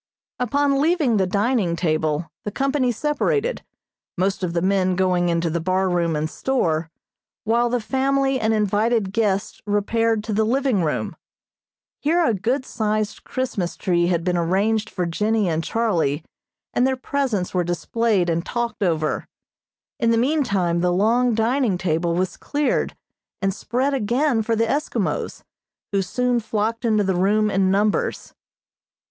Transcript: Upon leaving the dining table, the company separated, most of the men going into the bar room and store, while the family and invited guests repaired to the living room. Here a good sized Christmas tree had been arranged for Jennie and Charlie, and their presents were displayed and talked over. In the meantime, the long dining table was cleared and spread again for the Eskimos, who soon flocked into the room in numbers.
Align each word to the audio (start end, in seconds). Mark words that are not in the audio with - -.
Upon 0.39 0.81
leaving 0.81 1.17
the 1.17 1.27
dining 1.27 1.75
table, 1.75 2.31
the 2.43 2.49
company 2.51 2.91
separated, 2.91 3.63
most 4.17 4.41
of 4.43 4.53
the 4.53 4.61
men 4.63 4.95
going 4.95 5.29
into 5.29 5.47
the 5.51 5.59
bar 5.61 5.87
room 5.87 6.15
and 6.15 6.27
store, 6.27 6.89
while 7.43 7.69
the 7.69 7.79
family 7.79 8.39
and 8.39 8.51
invited 8.51 9.13
guests 9.13 9.61
repaired 9.67 10.23
to 10.23 10.33
the 10.33 10.43
living 10.43 10.83
room. 10.83 11.15
Here 11.99 12.25
a 12.25 12.33
good 12.33 12.65
sized 12.65 13.25
Christmas 13.25 13.77
tree 13.77 14.07
had 14.07 14.23
been 14.23 14.37
arranged 14.37 14.89
for 14.89 15.05
Jennie 15.05 15.47
and 15.47 15.63
Charlie, 15.63 16.25
and 16.73 16.87
their 16.87 16.97
presents 16.97 17.53
were 17.53 17.63
displayed 17.63 18.27
and 18.27 18.43
talked 18.43 18.81
over. 18.81 19.27
In 19.99 20.09
the 20.09 20.17
meantime, 20.17 20.79
the 20.81 20.91
long 20.91 21.35
dining 21.35 21.77
table 21.77 22.15
was 22.15 22.37
cleared 22.37 22.95
and 23.39 23.53
spread 23.53 23.93
again 23.93 24.41
for 24.41 24.55
the 24.55 24.65
Eskimos, 24.65 25.43
who 25.91 26.01
soon 26.01 26.39
flocked 26.39 26.85
into 26.85 27.03
the 27.03 27.13
room 27.13 27.51
in 27.51 27.69
numbers. 27.69 28.33